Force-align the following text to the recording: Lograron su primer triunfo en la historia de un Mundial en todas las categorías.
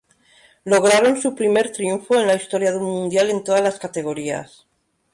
Lograron 0.63 1.21
su 1.21 1.35
primer 1.35 1.71
triunfo 1.71 2.19
en 2.19 2.25
la 2.25 2.33
historia 2.33 2.71
de 2.71 2.77
un 2.79 2.85
Mundial 2.85 3.29
en 3.29 3.43
todas 3.43 3.61
las 3.61 3.77
categorías. 3.77 4.65